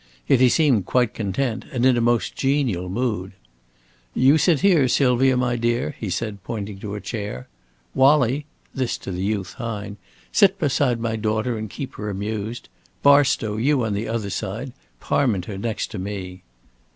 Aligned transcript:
Yet 0.27 0.39
he 0.39 0.49
seemed 0.49 0.87
quite 0.87 1.13
content, 1.13 1.65
and 1.71 1.85
in 1.85 1.95
a 1.95 2.01
most 2.01 2.35
genial 2.35 2.89
mood. 2.89 3.33
"You 4.15 4.39
sit 4.39 4.61
here, 4.61 4.87
Sylvia, 4.87 5.37
my 5.37 5.55
dear," 5.57 5.95
he 5.99 6.09
said, 6.09 6.43
pointing 6.43 6.79
to 6.79 6.95
a 6.95 6.99
chair. 6.99 7.47
"Wallie" 7.93 8.47
this 8.73 8.97
to 8.97 9.11
the 9.11 9.21
youth 9.21 9.53
Hine 9.59 9.97
"sit 10.31 10.57
beside 10.57 10.99
my 10.99 11.17
daughter 11.17 11.55
and 11.55 11.69
keep 11.69 11.93
her 11.97 12.09
amused. 12.09 12.67
Barstow, 13.03 13.57
you 13.57 13.85
on 13.85 13.93
the 13.93 14.07
other 14.07 14.31
side; 14.31 14.73
Parminter 14.99 15.55
next 15.59 15.91
to 15.91 15.99
me." 15.99 16.41